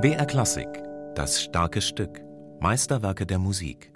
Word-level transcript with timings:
BR 0.00 0.26
Klassik, 0.26 0.66
das 1.14 1.40
starke 1.40 1.80
Stück, 1.80 2.20
Meisterwerke 2.58 3.24
der 3.26 3.38
Musik. 3.38 3.92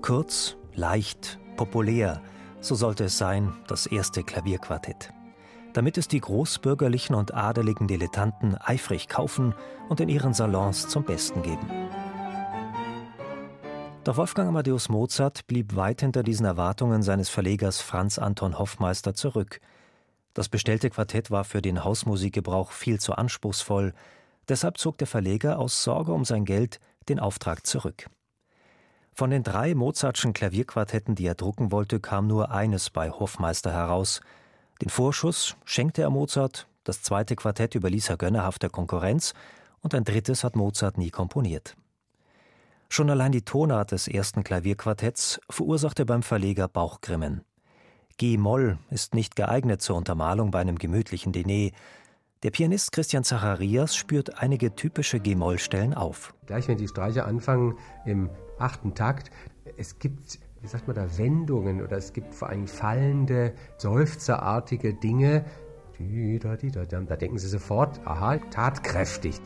Kurz, 0.00 0.56
leicht, 0.74 1.40
populär, 1.56 2.22
so 2.60 2.74
sollte 2.74 3.04
es 3.04 3.18
sein, 3.18 3.52
das 3.66 3.86
erste 3.86 4.22
Klavierquartett 4.22 5.12
damit 5.78 5.96
es 5.96 6.08
die 6.08 6.20
großbürgerlichen 6.20 7.14
und 7.14 7.34
adeligen 7.34 7.86
Dilettanten 7.86 8.56
eifrig 8.56 9.08
kaufen 9.08 9.54
und 9.88 10.00
in 10.00 10.08
ihren 10.08 10.34
Salons 10.34 10.88
zum 10.88 11.04
Besten 11.04 11.42
geben. 11.42 11.70
Doch 14.02 14.16
Wolfgang 14.16 14.48
Amadeus 14.48 14.88
Mozart 14.88 15.46
blieb 15.46 15.76
weit 15.76 16.00
hinter 16.00 16.22
diesen 16.22 16.46
Erwartungen 16.46 17.02
seines 17.02 17.28
Verlegers 17.28 17.80
Franz 17.80 18.18
Anton 18.18 18.58
Hoffmeister 18.58 19.14
zurück. 19.14 19.60
Das 20.34 20.48
bestellte 20.48 20.90
Quartett 20.90 21.30
war 21.30 21.44
für 21.44 21.62
den 21.62 21.84
Hausmusikgebrauch 21.84 22.72
viel 22.72 22.98
zu 22.98 23.12
anspruchsvoll, 23.12 23.92
deshalb 24.48 24.78
zog 24.78 24.98
der 24.98 25.06
Verleger 25.06 25.58
aus 25.58 25.84
Sorge 25.84 26.12
um 26.12 26.24
sein 26.24 26.44
Geld 26.44 26.80
den 27.08 27.20
Auftrag 27.20 27.66
zurück. 27.66 28.06
Von 29.18 29.30
den 29.30 29.42
drei 29.42 29.74
Mozartschen 29.74 30.32
Klavierquartetten, 30.32 31.16
die 31.16 31.26
er 31.26 31.34
drucken 31.34 31.72
wollte, 31.72 31.98
kam 31.98 32.28
nur 32.28 32.52
eines 32.52 32.88
bei 32.88 33.10
Hoffmeister 33.10 33.72
heraus– 33.72 34.20
den 34.80 34.90
Vorschuss 34.90 35.56
schenkte 35.64 36.02
er 36.02 36.10
Mozart, 36.10 36.68
das 36.84 37.02
zweite 37.02 37.34
Quartett 37.34 37.74
überließ 37.74 38.10
er 38.10 38.16
gönnerhafter 38.16 38.68
Konkurrenz 38.68 39.34
und 39.80 39.94
ein 39.94 40.04
drittes 40.04 40.44
hat 40.44 40.54
Mozart 40.54 40.98
nie 40.98 41.10
komponiert. 41.10 41.76
Schon 42.88 43.10
allein 43.10 43.32
die 43.32 43.42
Tonart 43.42 43.90
des 43.90 44.06
ersten 44.06 44.44
Klavierquartetts 44.44 45.40
verursachte 45.50 46.06
beim 46.06 46.22
Verleger 46.22 46.68
Bauchgrimmen. 46.68 47.42
G-Moll 48.18 48.78
ist 48.90 49.14
nicht 49.14 49.36
geeignet 49.36 49.82
zur 49.82 49.96
Untermalung 49.96 50.50
bei 50.52 50.60
einem 50.60 50.78
gemütlichen 50.78 51.32
Diner. 51.32 51.72
Der 52.44 52.50
Pianist 52.52 52.92
Christian 52.92 53.24
Zacharias 53.24 53.96
spürt 53.96 54.40
einige 54.40 54.76
typische 54.76 55.18
G-Moll-Stellen 55.18 55.92
auf. 55.92 56.34
Gleich 56.46 56.68
wenn 56.68 56.78
die 56.78 56.86
Streicher 56.86 57.26
anfangen 57.26 57.76
im 58.06 58.30
achten 58.58 58.94
Takt, 58.94 59.30
es 59.76 59.98
gibt 59.98 60.38
wie 60.60 60.66
sagt 60.66 60.86
man 60.86 60.96
da, 60.96 61.18
Wendungen 61.18 61.82
oder 61.82 61.96
es 61.96 62.12
gibt 62.12 62.34
vor 62.34 62.48
allem 62.48 62.66
fallende, 62.66 63.54
seufzerartige 63.76 64.94
Dinge. 64.94 65.44
Da 65.98 67.16
denken 67.16 67.38
Sie 67.38 67.48
sofort, 67.48 68.00
aha, 68.04 68.38
tatkräftig. 68.50 69.40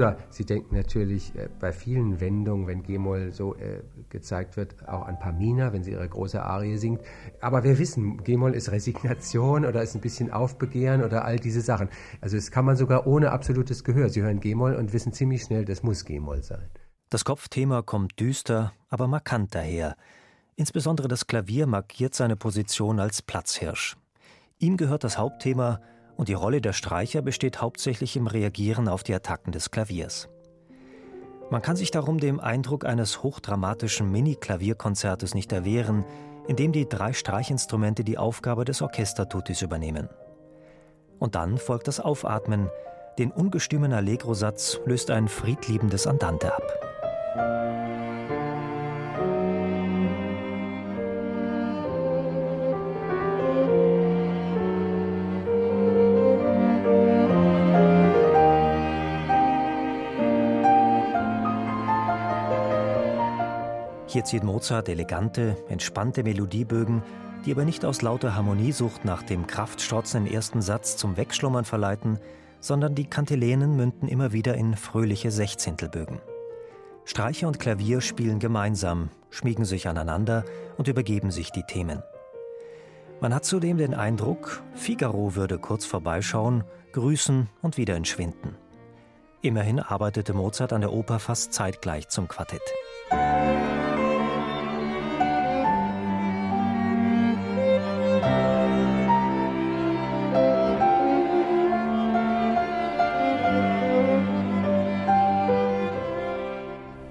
Oder 0.00 0.16
Sie 0.30 0.46
denken 0.46 0.74
natürlich 0.74 1.34
äh, 1.34 1.50
bei 1.60 1.72
vielen 1.72 2.20
Wendungen, 2.20 2.66
wenn 2.66 2.82
G-Moll 2.82 3.32
so 3.32 3.54
äh, 3.56 3.82
gezeigt 4.08 4.56
wird, 4.56 4.88
auch 4.88 5.06
an 5.06 5.18
Pamina, 5.18 5.74
wenn 5.74 5.82
sie 5.82 5.90
ihre 5.90 6.08
große 6.08 6.42
Arie 6.42 6.78
singt. 6.78 7.02
Aber 7.42 7.64
wir 7.64 7.78
wissen, 7.78 8.24
G-Moll 8.24 8.54
ist 8.54 8.70
Resignation 8.70 9.66
oder 9.66 9.82
ist 9.82 9.94
ein 9.94 10.00
bisschen 10.00 10.30
Aufbegehren 10.30 11.04
oder 11.04 11.26
all 11.26 11.38
diese 11.38 11.60
Sachen. 11.60 11.90
Also 12.22 12.36
das 12.36 12.50
kann 12.50 12.64
man 12.64 12.76
sogar 12.76 13.06
ohne 13.06 13.30
absolutes 13.30 13.84
Gehör. 13.84 14.08
Sie 14.08 14.22
hören 14.22 14.40
G-Moll 14.40 14.74
und 14.74 14.94
wissen 14.94 15.12
ziemlich 15.12 15.42
schnell, 15.42 15.66
das 15.66 15.82
muss 15.82 16.06
G-Moll 16.06 16.42
sein. 16.42 16.70
Das 17.10 17.26
Kopfthema 17.26 17.82
kommt 17.82 18.18
düster, 18.18 18.72
aber 18.88 19.06
markant 19.06 19.54
daher. 19.54 19.96
Insbesondere 20.56 21.08
das 21.08 21.26
Klavier 21.26 21.66
markiert 21.66 22.14
seine 22.14 22.36
Position 22.36 23.00
als 23.00 23.20
Platzhirsch. 23.20 23.98
Ihm 24.58 24.78
gehört 24.78 25.04
das 25.04 25.18
Hauptthema 25.18 25.82
und 26.20 26.28
die 26.28 26.34
Rolle 26.34 26.60
der 26.60 26.74
Streicher 26.74 27.22
besteht 27.22 27.62
hauptsächlich 27.62 28.14
im 28.14 28.26
Reagieren 28.26 28.88
auf 28.88 29.02
die 29.02 29.14
Attacken 29.14 29.52
des 29.52 29.70
Klaviers. 29.70 30.28
Man 31.48 31.62
kann 31.62 31.76
sich 31.76 31.90
darum 31.90 32.20
dem 32.20 32.40
Eindruck 32.40 32.84
eines 32.84 33.22
hochdramatischen 33.22 34.12
Mini-Klavierkonzertes 34.12 35.32
nicht 35.32 35.50
erwehren, 35.50 36.04
in 36.46 36.56
dem 36.56 36.72
die 36.72 36.86
drei 36.86 37.14
Streichinstrumente 37.14 38.04
die 38.04 38.18
Aufgabe 38.18 38.66
des 38.66 38.82
Orchestertutis 38.82 39.62
übernehmen. 39.62 40.10
Und 41.18 41.36
dann 41.36 41.56
folgt 41.56 41.88
das 41.88 42.00
Aufatmen, 42.00 42.68
den 43.18 43.30
ungestümen 43.30 43.94
Allegro-Satz 43.94 44.78
löst 44.84 45.10
ein 45.10 45.26
friedliebendes 45.26 46.06
Andante 46.06 46.54
ab. 46.54 48.09
Hier 64.10 64.24
zieht 64.24 64.42
Mozart 64.42 64.88
elegante, 64.88 65.56
entspannte 65.68 66.24
Melodiebögen, 66.24 67.04
die 67.46 67.52
aber 67.52 67.64
nicht 67.64 67.84
aus 67.84 68.02
lauter 68.02 68.34
Harmoniesucht 68.34 69.04
nach 69.04 69.22
dem 69.22 69.46
kraftstrotzenden 69.46 70.34
ersten 70.34 70.62
Satz 70.62 70.96
zum 70.96 71.16
Wegschlummern 71.16 71.64
verleiten, 71.64 72.18
sondern 72.58 72.96
die 72.96 73.04
Kantilenen 73.04 73.76
münden 73.76 74.08
immer 74.08 74.32
wieder 74.32 74.56
in 74.56 74.74
fröhliche 74.74 75.30
Sechzehntelbögen. 75.30 76.18
Streicher 77.04 77.46
und 77.46 77.60
Klavier 77.60 78.00
spielen 78.00 78.40
gemeinsam, 78.40 79.10
schmiegen 79.30 79.64
sich 79.64 79.86
aneinander 79.86 80.44
und 80.76 80.88
übergeben 80.88 81.30
sich 81.30 81.52
die 81.52 81.62
Themen. 81.62 82.02
Man 83.20 83.32
hat 83.32 83.44
zudem 83.44 83.78
den 83.78 83.94
Eindruck, 83.94 84.64
Figaro 84.74 85.36
würde 85.36 85.60
kurz 85.60 85.84
vorbeischauen, 85.86 86.64
grüßen 86.90 87.48
und 87.62 87.76
wieder 87.76 87.94
entschwinden. 87.94 88.56
Immerhin 89.40 89.78
arbeitete 89.78 90.34
Mozart 90.34 90.72
an 90.72 90.80
der 90.80 90.92
Oper 90.92 91.20
fast 91.20 91.52
zeitgleich 91.52 92.08
zum 92.08 92.26
Quartett. 92.26 92.60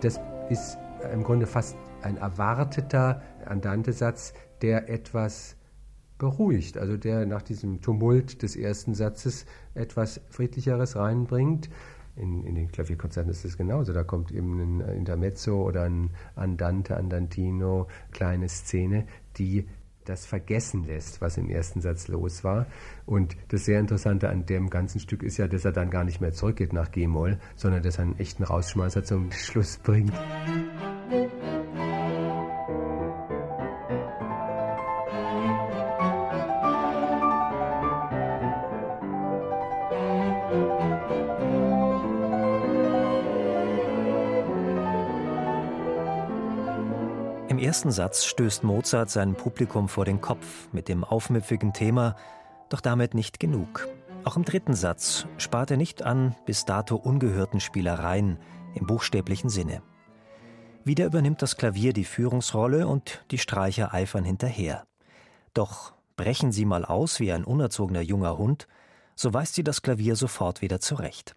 Das 0.02 0.20
ist 0.50 0.78
im 1.14 1.24
Grunde 1.24 1.46
fast 1.46 1.76
ein 2.02 2.18
erwarteter 2.18 3.22
Andante-Satz, 3.46 4.34
der 4.62 4.90
etwas 4.90 5.58
beruhigt, 6.18 6.78
also 6.78 6.98
der 6.98 7.26
nach 7.26 7.42
diesem 7.42 7.82
Tumult 7.82 8.42
des 8.42 8.56
ersten 8.56 8.94
Satzes 8.94 9.46
etwas 9.74 10.22
Friedlicheres 10.30 10.96
reinbringt. 10.96 11.70
In, 12.16 12.44
in 12.44 12.56
den 12.56 12.70
Klavierkonzerten 12.70 13.32
ist 13.32 13.46
es 13.46 13.58
genauso. 13.58 13.94
Da 13.94 14.04
kommt 14.04 14.32
eben 14.32 14.60
ein 14.60 14.80
Intermezzo 14.96 15.64
oder 15.64 15.84
ein 15.84 16.12
Andante, 16.36 16.98
Andantino, 16.98 17.88
kleine 18.12 18.50
Szene, 18.50 19.06
die 19.38 19.68
das 20.10 20.26
vergessen 20.26 20.86
lässt, 20.86 21.22
was 21.22 21.38
im 21.38 21.50
ersten 21.50 21.82
Satz 21.82 22.08
los 22.08 22.44
war. 22.44 22.66
Und 23.06 23.38
das 23.50 23.66
sehr 23.66 23.80
Interessante 23.80 24.30
an 24.30 24.46
dem 24.46 24.70
ganzen 24.70 25.00
Stück 25.00 25.24
ist 25.24 25.38
ja, 25.38 25.48
dass 25.48 25.66
er 25.66 25.72
dann 25.72 25.90
gar 25.90 26.04
nicht 26.04 26.20
mehr 26.20 26.34
zurückgeht 26.34 26.74
nach 26.74 26.92
G-Moll, 26.92 27.40
sondern 27.56 27.84
dass 27.84 27.98
er 27.98 28.06
einen 28.06 28.20
echten 28.20 28.44
Rausschmeißer 28.44 29.04
zum 29.04 29.32
Schluss 29.32 29.78
bringt. 29.78 30.14
Ersten 47.58 47.90
Satz 47.90 48.26
stößt 48.26 48.64
Mozart 48.64 49.10
sein 49.10 49.34
Publikum 49.34 49.90
vor 49.90 50.06
den 50.06 50.22
Kopf 50.22 50.70
mit 50.72 50.88
dem 50.88 51.04
aufmüpfigen 51.04 51.74
Thema, 51.74 52.16
doch 52.70 52.82
damit 52.82 53.16
nicht 53.16 53.40
genug. 53.40 53.88
Auch 54.24 54.38
im 54.38 54.46
dritten 54.46 54.76
Satz 54.76 55.26
spart 55.40 55.72
er 55.72 55.78
nicht 55.78 56.04
an 56.04 56.36
bis 56.46 56.66
dato 56.66 56.96
ungehörten 56.96 57.60
Spielereien 57.60 58.38
im 58.76 58.86
buchstäblichen 58.86 59.50
Sinne. 59.50 59.82
Wieder 60.84 61.06
übernimmt 61.06 61.42
das 61.42 61.58
Klavier 61.58 61.94
die 61.94 62.06
Führungsrolle 62.06 62.88
und 62.88 63.26
die 63.32 63.40
Streicher 63.40 63.94
eifern 63.96 64.24
hinterher. 64.24 64.86
Doch 65.56 65.94
brechen 66.16 66.52
sie 66.52 66.66
mal 66.66 66.86
aus 66.86 67.20
wie 67.20 67.32
ein 67.32 67.46
unerzogener 67.46 68.02
junger 68.02 68.38
Hund, 68.38 68.68
so 69.16 69.34
weist 69.34 69.56
sie 69.56 69.64
das 69.64 69.82
Klavier 69.82 70.16
sofort 70.16 70.62
wieder 70.62 70.80
zurecht. 70.80 71.34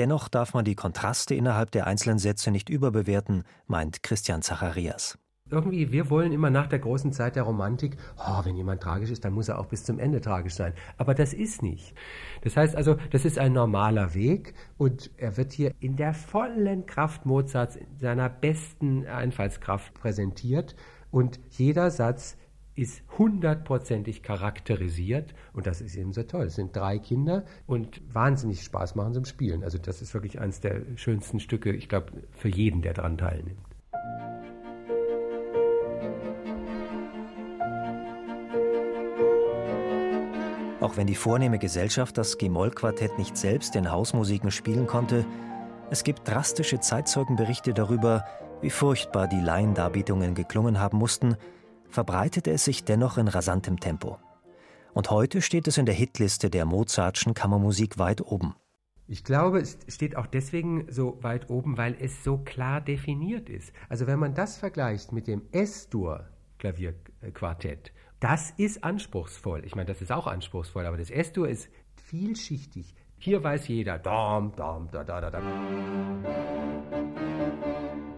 Dennoch 0.00 0.30
darf 0.30 0.54
man 0.54 0.64
die 0.64 0.76
Kontraste 0.76 1.34
innerhalb 1.34 1.72
der 1.72 1.86
einzelnen 1.86 2.18
Sätze 2.18 2.50
nicht 2.50 2.70
überbewerten, 2.70 3.44
meint 3.66 4.02
Christian 4.02 4.40
Zacharias. 4.40 5.18
irgendwie, 5.50 5.92
wir 5.92 6.08
wollen 6.08 6.32
immer 6.32 6.48
nach 6.48 6.68
der 6.68 6.78
großen 6.78 7.12
Zeit 7.12 7.36
der 7.36 7.42
Romantik, 7.42 7.98
oh, 8.16 8.42
wenn 8.46 8.56
jemand 8.56 8.82
tragisch 8.82 9.10
ist, 9.10 9.26
dann 9.26 9.34
muss 9.34 9.50
er 9.50 9.58
auch 9.58 9.66
bis 9.66 9.84
zum 9.84 9.98
Ende 9.98 10.22
tragisch 10.22 10.54
sein. 10.54 10.72
Aber 10.96 11.12
das 11.12 11.34
ist 11.34 11.62
nicht. 11.62 11.94
Das 12.40 12.56
heißt 12.56 12.76
also, 12.76 12.96
das 13.10 13.26
ist 13.26 13.38
ein 13.38 13.52
normaler 13.52 14.14
Weg 14.14 14.54
und 14.78 15.10
er 15.18 15.36
wird 15.36 15.52
hier 15.52 15.74
in 15.80 15.96
der 15.96 16.14
vollen 16.14 16.86
Kraft 16.86 17.26
Mozarts, 17.26 17.76
in 17.76 17.98
seiner 17.98 18.30
besten 18.30 19.06
Einfallskraft 19.06 19.92
präsentiert 19.92 20.76
und 21.10 21.40
jeder 21.50 21.90
Satz 21.90 22.38
ist 22.76 23.02
hundertprozentig 23.18 24.22
charakterisiert 24.22 25.34
und 25.52 25.66
das 25.66 25.80
ist 25.80 25.96
eben 25.96 26.12
so 26.12 26.22
toll. 26.22 26.46
Es 26.46 26.54
sind 26.54 26.74
drei 26.74 26.98
Kinder 26.98 27.44
und 27.66 28.00
wahnsinnig 28.12 28.62
Spaß 28.62 28.94
machen 28.94 29.12
zum 29.12 29.24
Spielen. 29.24 29.64
Also 29.64 29.78
das 29.78 30.00
ist 30.00 30.14
wirklich 30.14 30.40
eines 30.40 30.60
der 30.60 30.82
schönsten 30.96 31.40
Stücke, 31.40 31.72
ich 31.72 31.88
glaube, 31.88 32.12
für 32.32 32.48
jeden, 32.48 32.82
der 32.82 32.94
daran 32.94 33.18
teilnimmt. 33.18 33.58
Auch 40.80 40.96
wenn 40.96 41.06
die 41.06 41.14
vornehme 41.14 41.58
Gesellschaft 41.58 42.16
das 42.16 42.38
G-Moll-Quartett 42.38 43.18
nicht 43.18 43.36
selbst 43.36 43.76
in 43.76 43.90
Hausmusiken 43.90 44.50
spielen 44.50 44.86
konnte, 44.86 45.26
es 45.90 46.04
gibt 46.04 46.26
drastische 46.26 46.80
Zeitzeugenberichte 46.80 47.74
darüber, 47.74 48.24
wie 48.62 48.70
furchtbar 48.70 49.28
die 49.28 49.40
Laiendarbietungen 49.40 50.34
geklungen 50.34 50.80
haben 50.80 50.98
mussten, 50.98 51.36
verbreitete 51.90 52.50
es 52.50 52.64
sich 52.64 52.84
dennoch 52.84 53.18
in 53.18 53.28
rasantem 53.28 53.78
Tempo. 53.80 54.18
Und 54.92 55.10
heute 55.10 55.42
steht 55.42 55.68
es 55.68 55.78
in 55.78 55.86
der 55.86 55.94
Hitliste 55.94 56.50
der 56.50 56.64
Mozartschen 56.64 57.34
Kammermusik 57.34 57.98
weit 57.98 58.22
oben. 58.22 58.56
Ich 59.06 59.22
glaube, 59.24 59.60
es 59.60 59.78
steht 59.88 60.16
auch 60.16 60.26
deswegen 60.26 60.86
so 60.88 61.22
weit 61.22 61.48
oben, 61.50 61.76
weil 61.76 61.96
es 62.00 62.22
so 62.22 62.38
klar 62.38 62.80
definiert 62.80 63.48
ist. 63.48 63.72
Also 63.88 64.06
wenn 64.06 64.20
man 64.20 64.34
das 64.34 64.56
vergleicht 64.56 65.10
mit 65.10 65.26
dem 65.26 65.42
S-Dur-Klavierquartett, 65.50 67.92
das 68.20 68.52
ist 68.56 68.84
anspruchsvoll. 68.84 69.64
Ich 69.64 69.74
meine, 69.74 69.86
das 69.86 70.00
ist 70.00 70.12
auch 70.12 70.28
anspruchsvoll, 70.28 70.86
aber 70.86 70.96
das 70.96 71.10
S-Dur 71.10 71.48
ist 71.48 71.68
vielschichtig. 71.96 72.94
Hier 73.18 73.42
weiß 73.42 73.66
jeder, 73.68 73.98
dam, 73.98 74.54
dam, 74.54 74.88
da, 74.92 75.02
da, 75.02 75.20
da, 75.20 75.30
da. 75.30 75.42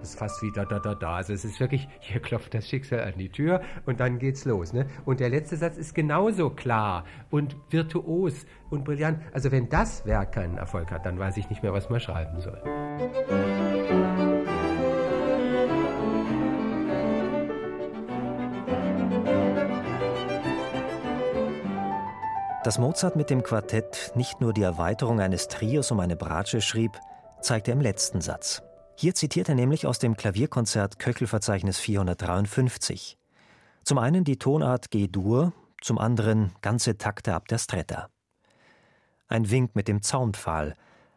Ist 0.02 0.18
fast 0.18 0.42
wie 0.42 0.50
da, 0.50 0.64
da, 0.64 0.80
da, 0.80 0.96
da. 0.96 1.16
Also 1.16 1.32
es 1.32 1.44
ist 1.44 1.60
wirklich, 1.60 1.88
hier 2.00 2.20
klopft 2.20 2.54
das 2.54 2.68
Schicksal 2.68 3.04
an 3.04 3.14
die 3.16 3.28
Tür 3.28 3.62
und 3.86 4.00
dann 4.00 4.18
geht's 4.18 4.44
los. 4.44 4.72
Ne? 4.72 4.86
Und 5.04 5.20
der 5.20 5.28
letzte 5.28 5.56
Satz 5.56 5.76
ist 5.76 5.94
genauso 5.94 6.50
klar 6.50 7.04
und 7.30 7.56
virtuos 7.70 8.44
und 8.68 8.84
brillant. 8.84 9.20
Also 9.32 9.52
wenn 9.52 9.68
das 9.68 10.04
Werk 10.04 10.32
keinen 10.32 10.58
Erfolg 10.58 10.90
hat, 10.90 11.06
dann 11.06 11.20
weiß 11.20 11.36
ich 11.36 11.48
nicht 11.50 11.62
mehr, 11.62 11.72
was 11.72 11.88
man 11.88 12.00
schreiben 12.00 12.40
soll. 12.40 12.60
Dass 22.64 22.78
Mozart 22.78 23.16
mit 23.16 23.30
dem 23.30 23.42
Quartett 23.42 24.12
nicht 24.16 24.40
nur 24.40 24.52
die 24.52 24.62
Erweiterung 24.62 25.20
eines 25.20 25.46
Trios 25.48 25.90
um 25.90 26.00
eine 26.00 26.16
Bratsche 26.16 26.60
schrieb, 26.60 26.98
zeigt 27.40 27.68
er 27.68 27.74
im 27.74 27.80
letzten 27.80 28.20
Satz. 28.20 28.62
Hier 29.02 29.16
zitiert 29.16 29.48
er 29.48 29.56
nämlich 29.56 29.84
aus 29.84 29.98
dem 29.98 30.16
Klavierkonzert 30.16 31.00
Köchelverzeichnis 31.00 31.80
453. 31.80 33.18
Zum 33.82 33.98
einen 33.98 34.22
die 34.22 34.38
Tonart 34.38 34.92
G-Dur, 34.92 35.52
zum 35.80 35.98
anderen 35.98 36.52
ganze 36.60 36.98
Takte 36.98 37.34
ab 37.34 37.48
der 37.48 37.58
Stretta. 37.58 38.10
Ein 39.26 39.50
Wink 39.50 39.74
mit 39.74 39.88
dem 39.88 40.02
Zaunpfahl. 40.02 40.76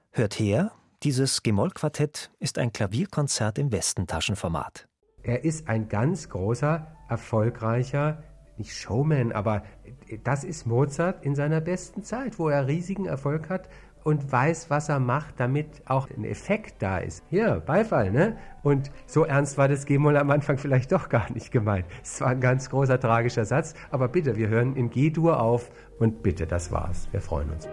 Hört 0.09 0.39
her, 0.39 0.71
dieses 1.03 1.43
G-Moll-Quartett 1.43 2.31
ist 2.39 2.57
ein 2.57 2.73
Klavierkonzert 2.73 3.59
im 3.59 3.71
Westentaschenformat. 3.71 4.87
Er 5.21 5.43
ist 5.43 5.67
ein 5.67 5.87
ganz 5.87 6.29
großer, 6.29 6.87
erfolgreicher 7.07 8.23
nicht 8.57 8.73
Showman, 8.73 9.31
aber 9.31 9.63
das 10.23 10.43
ist 10.43 10.65
Mozart 10.65 11.25
in 11.25 11.35
seiner 11.35 11.61
besten 11.61 12.03
Zeit, 12.03 12.39
wo 12.39 12.49
er 12.49 12.67
riesigen 12.67 13.05
Erfolg 13.05 13.49
hat 13.49 13.69
und 14.05 14.31
weiß, 14.31 14.69
was 14.69 14.87
er 14.87 14.99
macht, 14.99 15.39
damit 15.39 15.81
auch 15.85 16.07
ein 16.15 16.23
Effekt 16.23 16.75
da 16.79 16.99
ist. 16.99 17.23
Hier, 17.29 17.61
Beifall, 17.65 18.11
ne? 18.11 18.37
Und 18.61 18.91
so 19.07 19.25
ernst 19.25 19.57
war 19.57 19.67
das 19.67 19.85
G-Moll 19.85 20.15
am 20.15 20.29
Anfang 20.29 20.57
vielleicht 20.57 20.91
doch 20.91 21.09
gar 21.09 21.29
nicht 21.33 21.51
gemeint. 21.51 21.85
Es 22.03 22.21
war 22.21 22.29
ein 22.29 22.39
ganz 22.39 22.69
großer 22.69 22.99
tragischer 22.99 23.45
Satz, 23.45 23.73
aber 23.89 24.07
bitte, 24.07 24.37
wir 24.37 24.47
hören 24.47 24.75
in 24.75 24.91
G-Dur 24.91 25.41
auf 25.41 25.71
und 25.99 26.21
bitte, 26.21 26.45
das 26.45 26.71
war's. 26.71 27.09
Wir 27.11 27.21
freuen 27.21 27.49
uns. 27.49 27.67